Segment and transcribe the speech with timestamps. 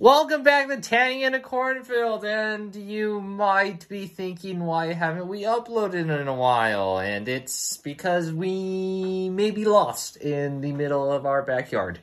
[0.00, 5.42] Welcome back to Tanning in a Cornfield, and you might be thinking, why haven't we
[5.42, 6.98] uploaded in a while?
[6.98, 12.00] And it's because we may be lost in the middle of our backyard.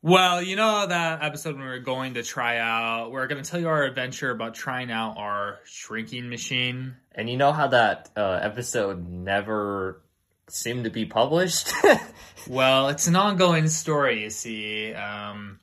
[0.00, 3.50] Well, you know that episode when we were going to try out, we're going to
[3.50, 6.96] tell you our adventure about trying out our shrinking machine.
[7.14, 10.00] And you know how that uh, episode never
[10.48, 11.70] seemed to be published?
[12.48, 14.94] well, it's an ongoing story, you see.
[14.94, 15.60] Um,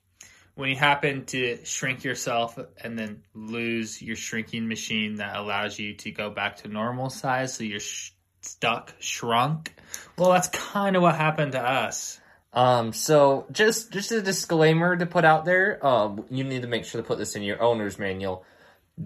[0.56, 5.96] when you happen to shrink yourself and then lose your shrinking machine that allows you
[5.96, 9.74] to go back to normal size, so you're sh- stuck, shrunk.
[10.18, 12.20] Well, that's kind of what happened to us.
[12.54, 15.84] Um, so just just a disclaimer to put out there.
[15.86, 18.46] Um, you need to make sure to put this in your owner's manual.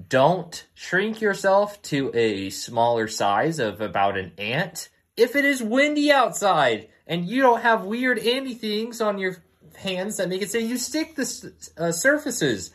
[0.09, 6.11] Don't shrink yourself to a smaller size of about an ant if it is windy
[6.11, 9.38] outside and you don't have weird andy things on your
[9.76, 12.71] hands that make it say you stick the uh, surfaces.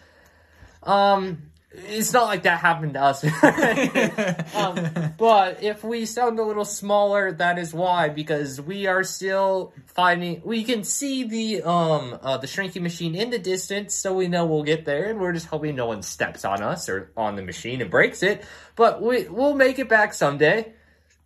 [0.83, 3.25] Um, it's not like that happened to us.
[4.55, 9.73] um, but if we sound a little smaller, that is why because we are still
[9.87, 10.43] finding.
[10.45, 14.47] We can see the um uh, the shrinking machine in the distance, so we know
[14.47, 17.43] we'll get there, and we're just hoping no one steps on us or on the
[17.43, 18.45] machine and breaks it.
[18.77, 20.75] But we we'll make it back someday.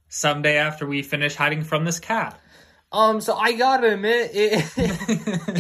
[0.08, 2.40] Someday after we finish hiding from this cat.
[2.92, 4.72] Um, so I gotta admit, it,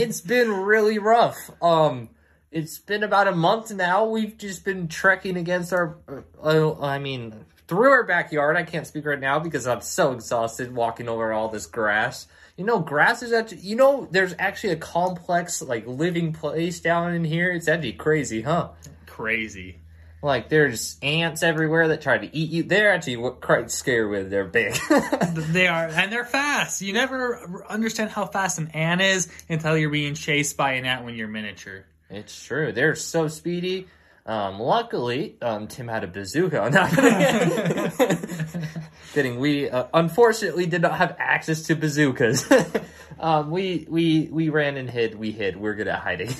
[0.00, 1.50] it's been really rough.
[1.62, 2.10] Um,
[2.50, 4.06] it's been about a month now.
[4.06, 5.98] We've just been trekking against our,
[6.42, 8.56] uh, I mean, through our backyard.
[8.56, 12.26] I can't speak right now because I'm so exhausted walking over all this grass.
[12.56, 17.12] You know, grass is actually, you know, there's actually a complex, like, living place down
[17.12, 17.52] in here.
[17.52, 18.70] It's actually crazy, huh?
[19.06, 19.80] Crazy.
[20.22, 22.62] Like there's ants everywhere that try to eat you.
[22.62, 24.74] They're actually quite scary with they're big.
[25.34, 26.82] they are, and they're fast.
[26.82, 31.04] You never understand how fast an ant is until you're being chased by an ant
[31.04, 31.84] when you're miniature.
[32.08, 32.72] It's true.
[32.72, 33.88] They're so speedy.
[34.26, 36.68] Um, luckily, um, Tim had a bazooka.
[36.70, 36.90] Not
[39.12, 39.38] kidding.
[39.38, 42.50] We uh, unfortunately did not have access to bazookas.
[43.20, 45.14] um, we we we ran and hid.
[45.14, 45.56] We hid.
[45.56, 46.34] We're good at hiding.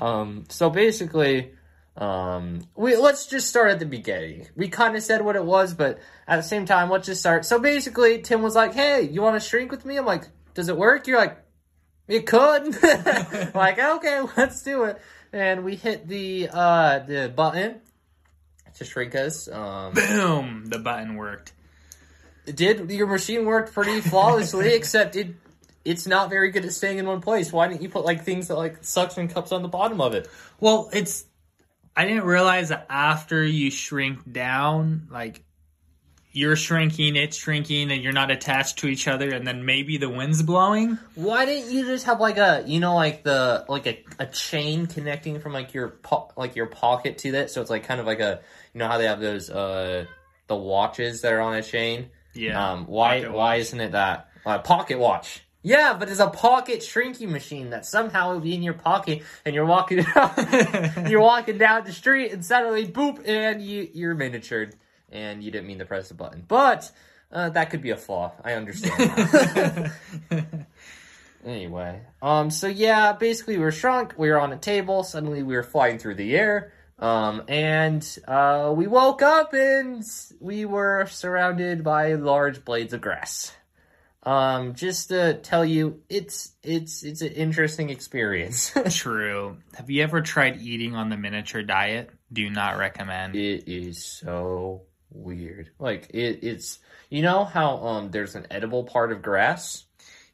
[0.00, 1.52] um, so basically,
[1.96, 4.48] um, we let's just start at the beginning.
[4.56, 7.44] We kind of said what it was, but at the same time, let's just start.
[7.44, 10.68] So basically, Tim was like, "Hey, you want to shrink with me?" I'm like, "Does
[10.68, 11.38] it work?" You're like,
[12.08, 12.82] "It could."
[13.54, 15.00] like, okay, let's do it.
[15.34, 17.80] And we hit the uh the button
[18.74, 19.48] to shrink us.
[19.48, 20.64] Um, Boom!
[20.66, 21.52] The button worked.
[22.46, 25.34] It did your machine worked pretty flawlessly, except it
[25.84, 27.52] it's not very good at staying in one place.
[27.52, 30.28] Why didn't you put like things that like suction cups on the bottom of it?
[30.58, 31.24] Well, it's
[31.96, 35.42] I didn't realize that after you shrink down, like
[36.32, 40.08] you're shrinking, it's shrinking, and you're not attached to each other, and then maybe the
[40.08, 40.98] wind's blowing.
[41.14, 44.86] Why didn't you just have like a, you know, like the like a, a chain
[44.86, 48.06] connecting from like your po- like your pocket to that, so it's like kind of
[48.06, 48.40] like a,
[48.72, 50.06] you know how they have those uh
[50.46, 52.08] the watches that are on a chain.
[52.32, 52.72] Yeah.
[52.72, 52.86] Um.
[52.86, 55.42] Why why isn't it that uh, pocket watch?
[55.62, 59.54] Yeah, but it's a pocket shrinking machine that somehow will be in your pocket, and
[59.54, 64.72] you're walking down, you're walking down the street, and suddenly, boop, and you you're miniatured,
[65.10, 66.44] and you didn't mean to press the button.
[66.46, 66.90] But
[67.30, 68.32] uh, that could be a flaw.
[68.44, 69.92] I understand.
[71.46, 74.14] anyway, um, so yeah, basically we were shrunk.
[74.18, 75.04] We were on a table.
[75.04, 76.72] Suddenly, we were flying through the air.
[76.98, 80.04] Um, and uh, we woke up and
[80.38, 83.52] we were surrounded by large blades of grass.
[84.24, 88.72] Um, just to tell you, it's it's it's an interesting experience.
[88.90, 89.56] True.
[89.74, 92.10] Have you ever tried eating on the miniature diet?
[92.32, 93.34] Do not recommend.
[93.34, 95.70] It is so weird.
[95.78, 96.78] Like it, it's
[97.10, 99.84] you know how um there's an edible part of grass.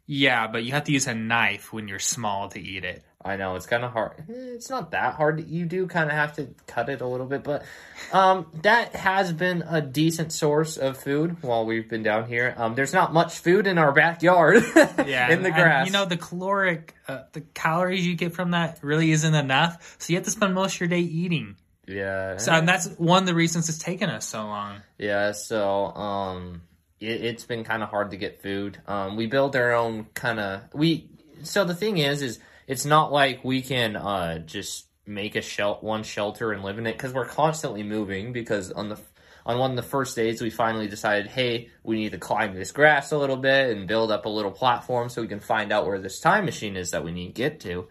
[0.06, 3.03] Yeah, but you have to use a knife when you're small to eat it.
[3.25, 4.12] I know it's kind of hard.
[4.29, 5.49] Eh, it's not that hard.
[5.49, 7.65] You do kind of have to cut it a little bit, but
[8.12, 12.55] um, that has been a decent source of food while we've been down here.
[12.56, 14.62] Um, there's not much food in our backyard.
[15.05, 15.87] yeah, in the grass.
[15.87, 19.97] And, you know the caloric, uh, the calories you get from that really isn't enough.
[19.99, 21.56] So you have to spend most of your day eating.
[21.88, 22.37] Yeah.
[22.37, 24.82] So and that's one of the reasons it's taken us so long.
[24.97, 25.32] Yeah.
[25.32, 26.62] So um,
[27.00, 28.79] it, has been kind of hard to get food.
[28.87, 31.11] Um, we build our own kind of we.
[31.43, 32.38] So the thing is, is
[32.69, 36.87] it's not like we can uh, just make a shel- one shelter and live in
[36.87, 38.32] it because we're constantly moving.
[38.32, 39.00] Because on the
[39.47, 42.70] on one of the first days, we finally decided, hey, we need to climb this
[42.70, 45.87] grass a little bit and build up a little platform so we can find out
[45.87, 47.88] where this time machine is that we need to get to.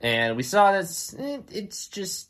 [0.00, 1.12] And we saw this.
[1.12, 2.28] It, it's just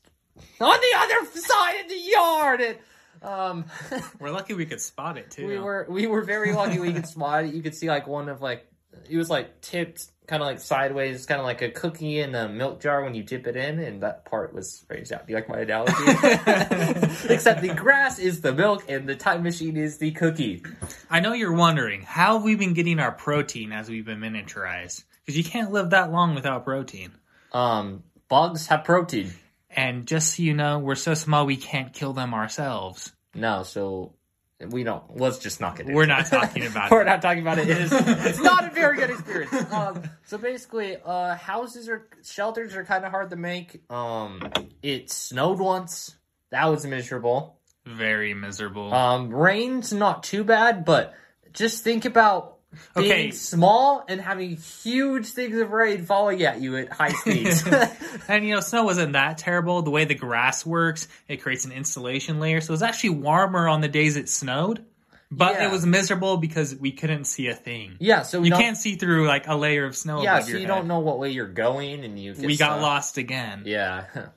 [0.60, 2.60] on the other side of the yard.
[2.60, 2.78] And,
[3.22, 3.64] um,
[4.20, 5.46] we're lucky we could spot it too.
[5.46, 7.54] We were we were very lucky we could spot it.
[7.54, 8.70] You could see like one of like
[9.08, 12.48] it was like tipped kind of like sideways, kind of like a cookie in a
[12.48, 15.26] milk jar when you dip it in, and that part was very sad.
[15.26, 15.94] Do you like my analogy?
[17.32, 20.62] Except the grass is the milk, and the time machine is the cookie.
[21.10, 25.04] I know you're wondering how have we been getting our protein as we've been miniaturized
[25.24, 27.12] because you can't live that long without protein.
[27.52, 29.32] Um, bugs have protein.
[29.70, 33.12] And just so you know, we're so small we can't kill them ourselves.
[33.34, 34.14] No, so
[34.66, 35.16] we don't.
[35.16, 35.86] Let's just not get.
[35.86, 36.94] We're not talking about it.
[36.94, 37.06] We're it.
[37.06, 37.68] not talking about it.
[37.68, 37.92] It is.
[37.92, 39.54] It's not a very good experience.
[39.72, 43.82] Um, so basically, uh, houses or shelters are kind of hard to make.
[43.90, 44.50] Um,
[44.82, 46.16] it snowed once.
[46.50, 47.58] That was miserable.
[47.86, 48.92] Very miserable.
[48.92, 51.14] Um, rain's not too bad, but
[51.52, 52.57] just think about
[52.96, 53.30] being Okay.
[53.30, 57.64] small and having huge things of rain falling at you at high speeds.
[58.28, 59.82] and you know, snow wasn't that terrible.
[59.82, 63.68] The way the grass works, it creates an insulation layer, so it was actually warmer
[63.68, 64.84] on the days it snowed.
[65.30, 65.66] But Yeah.
[65.68, 67.96] it was miserable because we couldn't see a thing.
[68.00, 70.22] yeah, so You can't see through like a layer of snow.
[70.22, 70.68] Yeah, so you head.
[70.68, 72.32] don't know what way you're going, and you.
[72.38, 72.80] We got stuck.
[72.82, 73.62] lost again.
[73.66, 74.04] Yeah.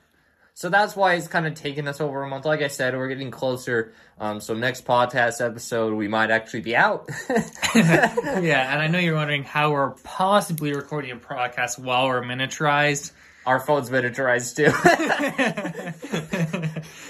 [0.53, 2.45] So that's why it's kind of taken us over a month.
[2.45, 3.93] Like I said, we're getting closer.
[4.19, 7.09] Um, so next podcast episode, we might actually be out.
[7.75, 13.11] yeah, and I know you're wondering how we're possibly recording a podcast while we're miniaturized.
[13.45, 14.55] Our phone's miniaturized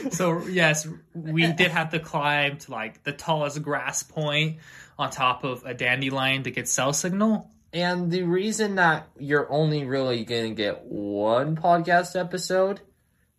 [0.04, 0.10] too.
[0.12, 4.60] so yes, we did have to climb to like the tallest grass point
[4.98, 7.52] on top of a dandelion to get cell signal.
[7.74, 12.80] and the reason that you're only really going to get one podcast episode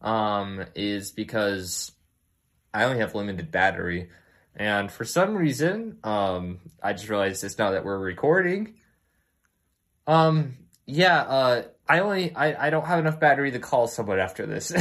[0.02, 1.92] um, is because
[2.74, 4.10] I only have limited battery.
[4.54, 8.74] And for some reason, um, I just realized this now that we're recording.
[10.06, 14.46] Um, yeah, uh, I only I, I don't have enough battery to call someone after
[14.46, 14.72] this.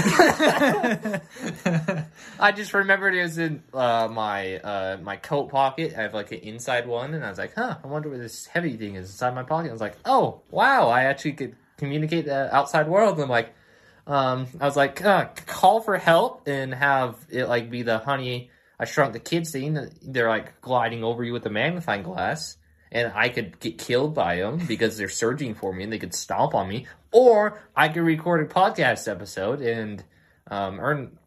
[2.40, 5.94] I just remembered it was in uh, my uh, my coat pocket.
[5.98, 8.48] I have like an inside one, and I was like, "Huh, I wonder where this
[8.48, 10.90] heavy thing is inside my pocket." I was like, "Oh, wow!
[10.90, 13.54] I actually could communicate the outside world." And I'm like,
[14.12, 18.52] um, I was like, uh, "Call for help," and have it like be the honey.
[18.78, 19.90] I shrunk the kids scene.
[20.02, 22.58] They're like gliding over you with a magnifying glass,
[22.92, 26.14] and I could get killed by them because they're surging for me and they could
[26.14, 26.88] stomp on me.
[27.14, 30.04] Or I could record a podcast episode and
[30.50, 31.18] um, earn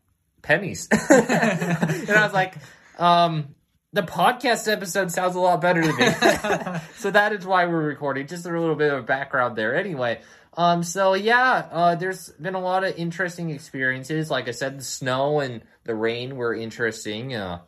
[0.42, 0.88] pennies.
[0.92, 2.56] and I was like,
[2.98, 3.54] um,
[3.94, 6.80] the podcast episode sounds a lot better to me.
[6.96, 8.26] so that is why we're recording.
[8.26, 9.74] Just a little bit of background there.
[9.74, 10.20] Anyway,
[10.56, 14.30] um, so yeah, uh, there's been a lot of interesting experiences.
[14.30, 17.34] Like I said, the snow and the rain were interesting.
[17.34, 17.60] Uh,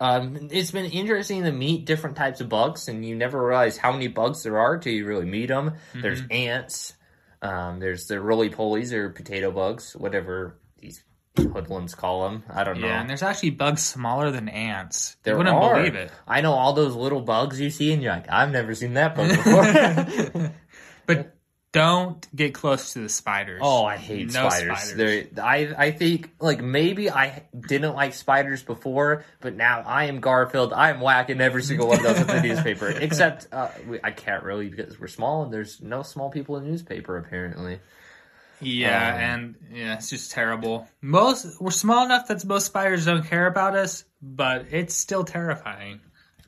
[0.00, 3.92] um, it's been interesting to meet different types of bugs, and you never realize how
[3.92, 5.74] many bugs there are till you really meet them.
[5.94, 6.94] There's ants.
[7.40, 11.02] Um, there's the roly polies or potato bugs, whatever these
[11.36, 12.44] hoodlums call them.
[12.48, 12.86] I don't know.
[12.86, 15.16] Yeah, and there's actually bugs smaller than ants.
[15.24, 15.74] There you wouldn't are.
[15.74, 16.12] believe it.
[16.28, 19.16] I know all those little bugs you see, and you're like, I've never seen that
[19.16, 20.52] bug before.
[21.04, 21.34] But
[21.72, 23.60] don't get close to the spiders.
[23.62, 24.78] oh, I hate No spiders.
[24.80, 25.38] spiders.
[25.38, 30.72] I I think like maybe I didn't like spiders before, but now I am Garfield.
[30.72, 32.88] I am whacking every single one of those with the newspaper.
[32.88, 36.64] Except uh, we, I can't really because we're small and there's no small people in
[36.64, 37.80] the newspaper apparently.
[38.60, 40.86] Yeah, Um, and yeah, it's just terrible.
[41.00, 46.00] Most we're small enough that most spiders don't care about us, but it's still terrifying.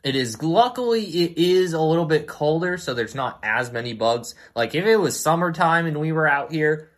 [0.04, 4.34] It is luckily it is a little bit colder, so there's not as many bugs.
[4.54, 6.90] Like if it was summertime and we were out here,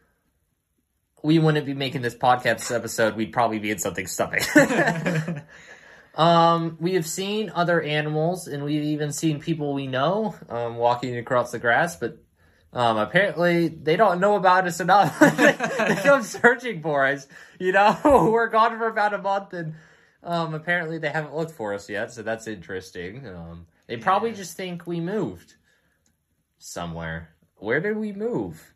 [1.23, 3.17] we wouldn't be making this podcast episode.
[3.17, 4.43] We'd probably be in something stomach.
[6.17, 11.17] um, we have seen other animals, and we've even seen people we know um, walking
[11.17, 12.19] across the grass, but
[12.73, 15.19] um, apparently they don't know about us enough.
[15.21, 17.27] they come searching for us.
[17.59, 17.97] You know,
[18.33, 19.75] we're gone for about a month, and
[20.27, 23.27] um, apparently they haven't looked for us yet, so that's interesting.
[23.27, 24.37] Um, they probably Yeah.
[24.37, 25.55] just think we moved
[26.59, 27.31] somewhere.
[27.57, 28.75] Where did we move?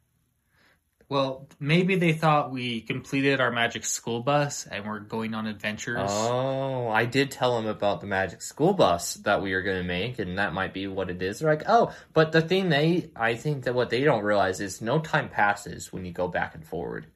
[1.08, 5.98] Well, maybe they thought we completed our magic school bus and we're going on adventures.
[6.08, 9.88] Oh, I did tell them about the magic school bus that we are going to
[9.88, 11.40] make, and that might be what it is.
[11.40, 14.80] They're like, oh, but the thing they, I think that what they don't realize is
[14.80, 17.06] no time passes when you go back and forward.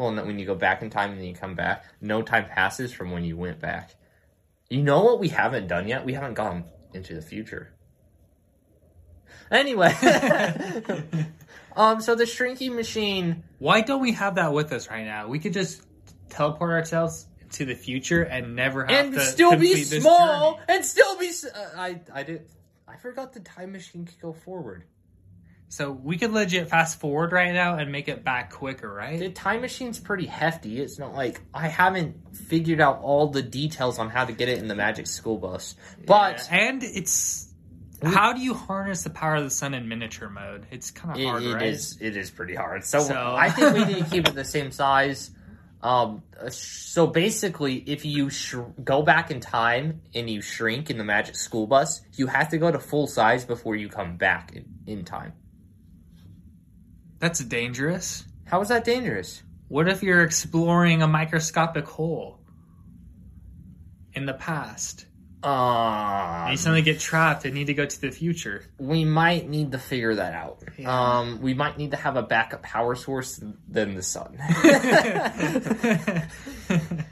[0.00, 2.90] Well, when you go back in time and then you come back, no time passes
[2.90, 3.94] from when you went back.
[4.70, 6.06] You know what we haven't done yet?
[6.06, 6.64] We haven't gone
[6.94, 7.70] into the future.
[9.50, 9.94] Anyway,
[11.76, 13.42] um, so the shrinking machine.
[13.58, 15.28] Why don't we have that with us right now?
[15.28, 15.82] We could just
[16.30, 21.18] teleport ourselves to the future and never have and to still be small and still
[21.18, 21.30] be.
[21.54, 22.48] Uh, I I did.
[22.88, 24.84] I forgot the time machine could go forward.
[25.72, 29.20] So we could legit fast forward right now and make it back quicker, right?
[29.20, 30.80] The time machine's pretty hefty.
[30.80, 34.58] It's not like I haven't figured out all the details on how to get it
[34.58, 35.76] in the magic school bus.
[36.04, 37.54] But Yeah, and it's
[38.02, 40.66] How do you harness the power of the sun in miniature mode?
[40.72, 41.62] It's kind of hard, it right?
[41.68, 42.82] is- it is pretty hard.
[42.84, 45.30] So, So- I think we need to keep it the same size.
[45.82, 50.98] Um, uh, so basically, if you sh- go back in time and you shrink in
[50.98, 54.52] the Magic School Bus, you have to go to full size before you come back
[54.54, 55.32] in, in time.
[57.20, 58.24] That's dangerous.
[58.44, 59.42] How is that dangerous?
[59.68, 62.40] What if you're exploring a microscopic hole
[64.14, 65.06] in the past?
[65.42, 68.64] And you suddenly get trapped and need to go to the future.
[68.78, 70.62] we might need to figure that out.
[70.76, 71.18] Yeah.
[71.18, 74.36] Um, we might need to have a backup power source than the sun.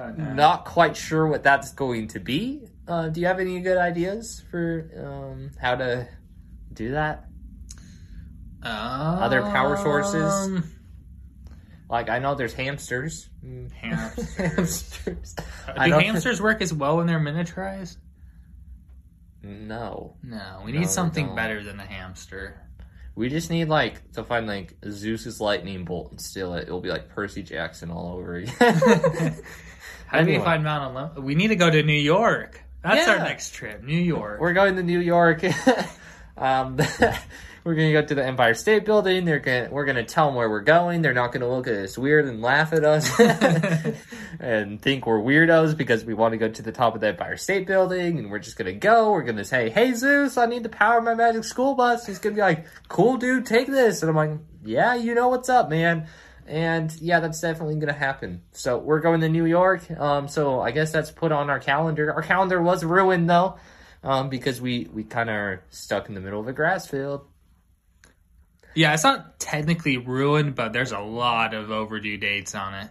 [0.00, 0.32] Oh, no.
[0.32, 2.68] Not quite sure what that's going to be.
[2.86, 6.06] Uh, do you have any good ideas for um, how to
[6.72, 7.24] do that?
[8.62, 10.32] Other power sources?
[10.32, 10.64] Um,
[11.88, 13.28] Like I know there's hamsters.
[13.80, 14.36] Hamsters.
[14.36, 15.34] hamsters.
[15.34, 17.96] Do hamsters work as well when they're miniaturized?
[19.42, 22.60] No, No, we No, need something better than a hamster.
[23.14, 26.64] we just need like to find like Zeus's lightning bolt and steal it.
[26.64, 28.54] It'll be like Percy Jackson all over again.
[30.08, 31.22] How do we find Mount Olympus?
[31.22, 32.62] We need to go to New York.
[32.82, 34.40] That's our next trip, New York.
[34.40, 35.42] We're going to New York.
[36.36, 36.78] um,
[37.68, 39.26] we're gonna go to the Empire State Building.
[39.26, 41.02] They're gonna we're gonna tell them where we're going.
[41.02, 43.12] They're not gonna look at us weird and laugh at us
[44.40, 47.36] and think we're weirdos because we want to go to the top of the Empire
[47.36, 48.18] State Building.
[48.18, 49.10] And we're just gonna go.
[49.10, 52.18] We're gonna say, "Hey Zeus, I need to power of my magic school bus." He's
[52.18, 54.30] gonna be like, "Cool, dude, take this." And I'm like,
[54.64, 56.06] "Yeah, you know what's up, man."
[56.46, 58.40] And yeah, that's definitely gonna happen.
[58.52, 59.90] So we're going to New York.
[59.90, 62.14] Um, so I guess that's put on our calendar.
[62.14, 63.58] Our calendar was ruined though
[64.02, 67.27] um, because we we kind of are stuck in the middle of a grass field.
[68.78, 72.88] Yeah, it's not technically ruined, but there's a lot of overdue dates on it.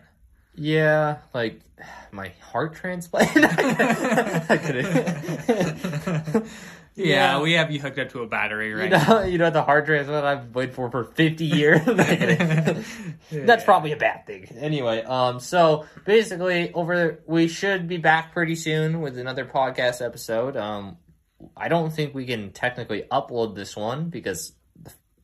[0.53, 1.62] Yeah, like
[2.12, 3.32] my heart transplant.
[3.38, 6.48] I couldn't.
[7.00, 9.62] Yeah, we have you hooked up to a battery right you know, you know the
[9.62, 11.86] heart transplant I've waited for for fifty years.
[13.32, 14.46] That's probably a bad thing.
[14.58, 20.58] Anyway, um, so basically, over we should be back pretty soon with another podcast episode.
[20.58, 20.98] Um,
[21.56, 24.53] I don't think we can technically upload this one because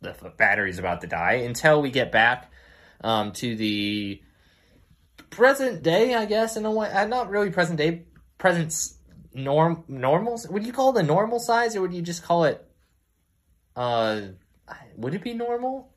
[0.04, 2.52] the, the battery's about to die until we get back
[3.04, 4.22] um, to the
[5.30, 6.14] present day.
[6.14, 8.04] I guess in a way, uh, not really present day,
[8.38, 8.74] present
[9.34, 10.40] norm normal.
[10.50, 12.64] Would you call it a normal size, or would you just call it?
[13.76, 14.22] Uh,
[14.98, 15.90] would it be normal?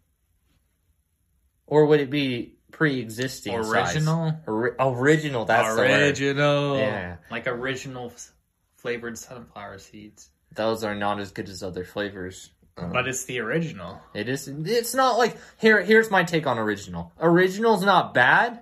[1.67, 3.97] Or would it be pre-existing size?
[3.97, 4.33] Original?
[4.47, 5.45] Ori- original.
[5.45, 5.91] That's the word.
[5.91, 6.79] original.
[6.79, 7.17] Yeah.
[7.31, 8.33] Like original f-
[8.77, 10.31] flavored sunflower seeds.
[10.55, 12.51] Those are not as good as other flavors.
[12.77, 14.01] Um, But it's the original.
[14.15, 14.49] it is.
[14.49, 15.83] It's not like here.
[15.83, 17.13] Here's my take on original.
[17.21, 18.61] Original's not bad,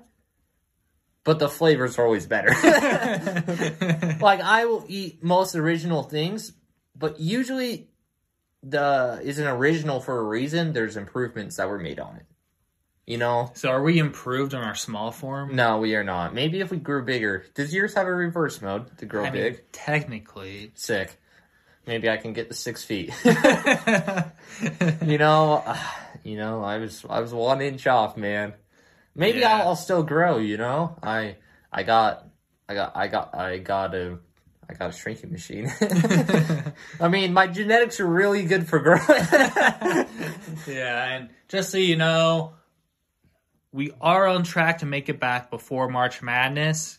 [1.25, 2.51] but the flavors are always better.
[4.21, 6.53] like I will eat most original things,
[6.97, 7.89] but usually
[8.63, 10.73] the is an original for a reason.
[10.73, 12.27] There's improvements that were made on it.
[13.07, 15.55] You know, so are we improved on our small form?
[15.55, 16.33] No, we are not.
[16.35, 17.45] Maybe if we grew bigger.
[17.55, 19.73] Does yours have a reverse mode to grow I mean, big?
[19.73, 20.73] technically.
[20.75, 21.21] Sick.
[21.87, 23.13] Maybe I can get the six feet.
[23.25, 25.79] you know, uh,
[26.23, 28.55] you know, I was I was one inch off, man.
[29.15, 29.59] Maybe Yeah.
[29.59, 30.39] I'll, I'll still grow.
[30.39, 31.37] You know, I
[31.73, 32.27] I got
[32.69, 34.19] I got I got I got a
[34.69, 35.71] I got a shrinking machine.
[37.01, 39.01] I mean, my genetics are really good for growing.
[40.67, 42.55] yeah, and just so you know,
[43.73, 46.99] we are on track to make it back before March Madness.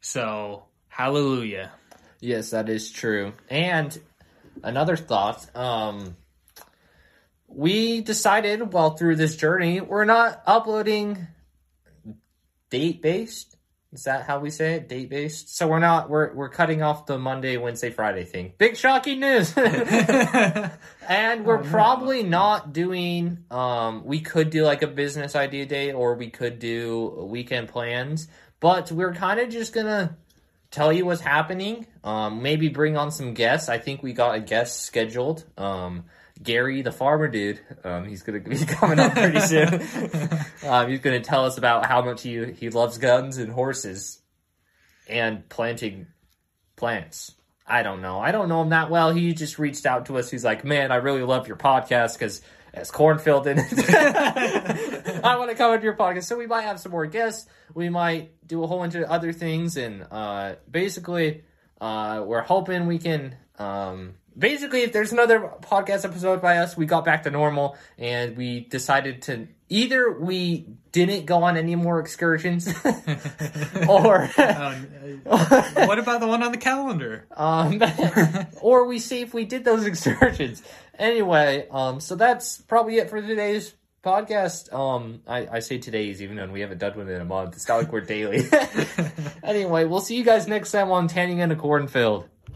[0.00, 1.72] So, hallelujah.
[2.20, 3.32] Yes, that is true.
[3.48, 3.98] And
[4.62, 6.16] another thought, um
[7.48, 11.26] we decided while through this journey we're not uploading
[12.70, 13.56] date based.
[13.92, 14.88] Is that how we say it?
[14.88, 15.56] Date based.
[15.56, 18.52] So we're not we're we're cutting off the Monday, Wednesday, Friday thing.
[18.58, 19.56] Big shocking news.
[19.56, 21.70] and we're Oh, no.
[21.70, 26.58] probably not doing um we could do like a business idea day or we could
[26.58, 28.28] do weekend plans,
[28.60, 30.14] but we're kind of just going to
[30.70, 31.86] tell you what's happening.
[32.04, 33.68] Um, maybe bring on some guests.
[33.68, 35.44] I think we got a guest scheduled.
[35.56, 36.04] Um,
[36.42, 37.60] Gary, the farmer dude.
[37.82, 39.68] Um, he's gonna be coming up pretty soon.
[40.68, 44.20] um, he's gonna tell us about how much he he loves guns and horses,
[45.08, 46.06] and planting
[46.76, 47.34] plants.
[47.66, 48.20] I don't know.
[48.20, 49.10] I don't know him that well.
[49.12, 50.30] He just reached out to us.
[50.30, 52.42] He's like, "Man, I really love your podcast because."
[52.74, 53.64] As cornfield in it,
[55.24, 56.24] I want to come into your podcast.
[56.24, 57.48] So we might have some more guests.
[57.74, 61.44] We might do a whole bunch of other things, and uh, basically,
[61.80, 66.86] uh, we're hoping we can um, basically, if there's another podcast episode by us, we
[66.86, 71.98] got back to normal and we decided to either we didn't go on any more
[71.98, 72.68] excursions
[73.88, 74.86] or Um,
[75.24, 77.26] what about the one on the calendar?
[77.36, 77.82] um,
[78.60, 80.62] or we see if we did those excursions.
[80.98, 84.72] Anyway, um, so that's probably it for today's podcast.
[84.72, 87.54] Um, I, I say today's even though we haven't done one in a month.
[87.54, 88.48] It's not like we're daily.
[89.42, 92.28] anyway, we'll see you guys next time on Tanning in a Cornfield.